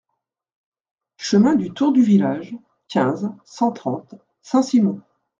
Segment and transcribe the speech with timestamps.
[1.17, 2.55] Chemin du Tour du Village,
[2.87, 4.99] quinze, cent trente Saint-Simon